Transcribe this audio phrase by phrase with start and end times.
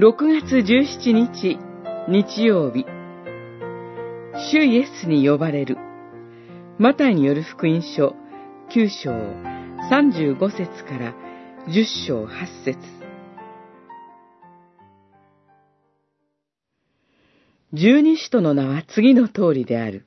[0.00, 1.58] 6月17日
[2.06, 2.86] 日曜日。
[4.52, 5.76] 主イエスに呼ばれる。
[6.78, 8.14] マタイによる福音書
[8.70, 9.10] 9章
[9.90, 11.14] 35節から
[11.66, 12.78] 10章8節。
[17.72, 20.06] 十二使徒の名は次の通りである。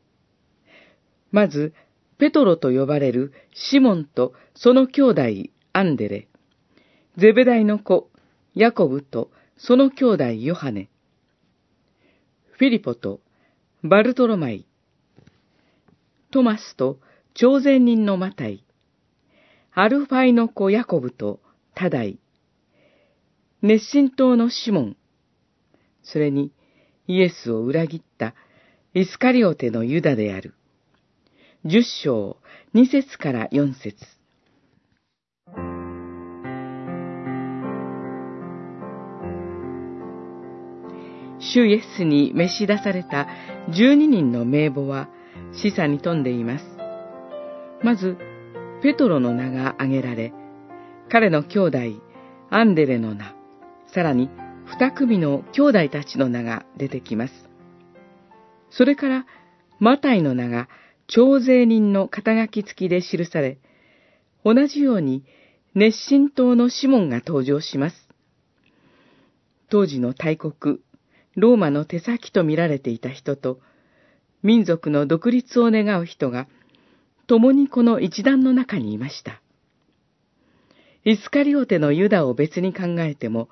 [1.34, 1.74] まず、
[2.18, 5.22] ペトロと呼ばれるシモンとその兄弟
[5.74, 6.28] アンデレ、
[7.18, 8.10] ゼベダイの子
[8.56, 9.32] ヤコブと
[9.64, 10.90] その兄弟ヨハネ、
[12.54, 13.22] フィリポと
[13.84, 14.66] バルトロマイ、
[16.32, 16.98] トマスと
[17.36, 18.66] 徴税人のマタイ、
[19.72, 21.40] アルファイの子ヤコブと
[21.76, 22.18] タダイ、
[23.62, 24.98] 熱心党のシモン、
[26.02, 26.52] それに
[27.06, 28.34] イエスを裏切った
[28.96, 30.56] イスカリオテのユダである。
[31.66, 32.38] 十章
[32.74, 34.21] 二節から四節。
[41.42, 43.28] 主イエスに召し出された
[43.74, 45.10] 十二人の名簿は
[45.54, 46.66] 示唆に富んでいます。
[47.84, 48.18] まず、
[48.84, 50.34] ペトロの名が挙げられ、
[51.10, 51.78] 彼の兄弟、
[52.50, 53.36] アンデレの名、
[53.88, 54.30] さらに
[54.66, 57.34] 二組の兄弟たちの名が出てきます。
[58.70, 59.26] それから、
[59.80, 60.70] マタイの名が
[61.08, 63.58] 徴税人の肩書き付きで記され、
[64.46, 65.24] 同じように
[65.74, 67.96] 熱心党のシモンが登場します。
[69.70, 70.80] 当時の大国、
[71.36, 73.60] ローマの手先と見られていた人と、
[74.44, 76.48] 民族の独立を願う人が、
[77.28, 79.42] 共にこの一団の中にいました。
[81.06, 83.50] イスカリオテのユダを別に考えても、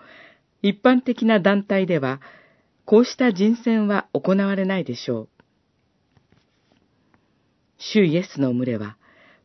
[0.61, 2.19] 一般的な団体では、
[2.85, 5.29] こうした人選は行われないでしょう。
[7.77, 8.97] 主イエスの群れは、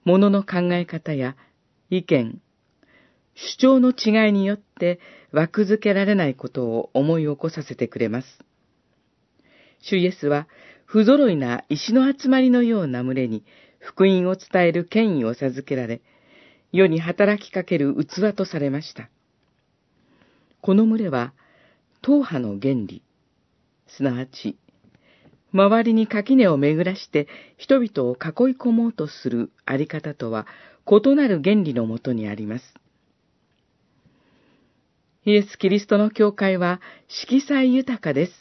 [0.04, 1.36] 物の考え方や
[1.88, 2.40] 意見、
[3.34, 5.00] 主張の違いによってて
[5.32, 8.26] 枠付けられないことを思い起こさせてくれます。
[9.80, 10.48] 主イエスは、
[10.86, 13.44] 不揃いな石の集まりのような群れに
[13.78, 16.00] 福音を伝える権威を授けられ、
[16.72, 19.08] 世に働きかける器とされました。
[20.60, 21.32] この群れは、
[22.02, 23.02] 党派の原理、
[23.86, 24.56] すなわち、
[25.54, 30.48] 周りに垣根を巡らして人々を囲い込もうとするあり方とは
[30.84, 32.64] 異なる原理のもとにあります。
[35.24, 38.32] イエス・キリストの教会は色彩豊かです。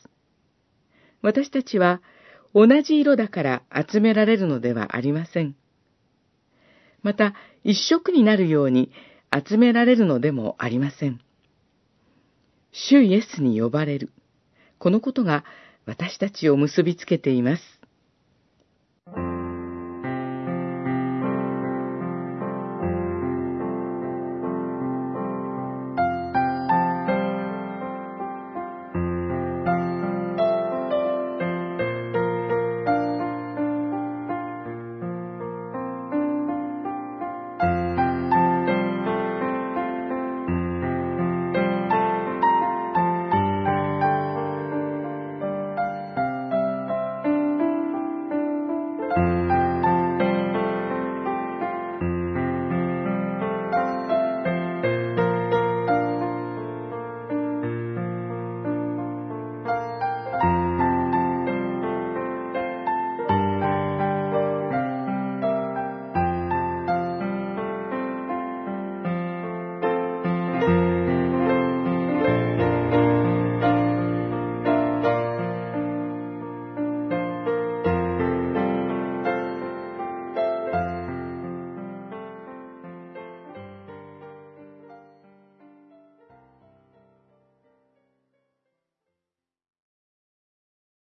[1.21, 2.01] 私たちは
[2.53, 5.55] 同じ色だから集められるのではありません。
[7.01, 7.33] また、
[7.63, 8.91] 一色になるように
[9.33, 11.19] 集められるのでもありません。
[12.71, 14.11] 主イエスに呼ばれる。
[14.79, 15.45] このことが
[15.85, 17.63] 私たちを結びつけています。